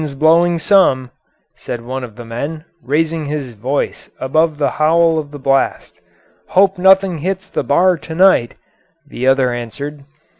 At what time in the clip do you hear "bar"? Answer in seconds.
7.63-7.97